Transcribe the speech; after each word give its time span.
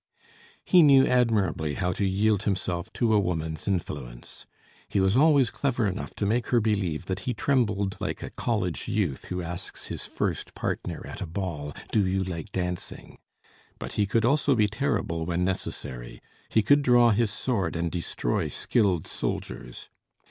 He 0.65 0.81
knew 0.81 1.05
admirably 1.05 1.75
how 1.75 1.93
to 1.93 2.03
yield 2.03 2.41
himself 2.41 2.91
to 2.93 3.13
a 3.13 3.19
woman's 3.19 3.67
influence. 3.67 4.47
He 4.87 4.99
was 4.99 5.15
always 5.15 5.51
clever 5.51 5.85
enough 5.85 6.15
to 6.15 6.25
make 6.25 6.47
her 6.47 6.59
believe 6.59 7.05
that 7.05 7.19
he 7.29 7.35
trembled 7.35 7.97
like 7.99 8.23
a 8.23 8.31
college 8.31 8.87
youth 8.87 9.25
who 9.25 9.43
asks 9.43 9.89
his 9.89 10.07
first 10.07 10.55
partner 10.55 11.05
at 11.05 11.21
a 11.21 11.27
ball: 11.27 11.75
"Do 11.91 12.03
you 12.07 12.23
like 12.23 12.51
dancing?" 12.51 13.19
But 13.77 13.93
he 13.93 14.07
could 14.07 14.25
also 14.25 14.55
be 14.55 14.67
terrible 14.67 15.23
when 15.27 15.45
necessary; 15.45 16.19
he 16.49 16.63
could 16.63 16.81
draw 16.81 17.11
his 17.11 17.29
sword 17.29 17.75
and 17.75 17.91
destroy 17.91 18.47
skilled 18.47 19.05
soldiers. 19.05 19.91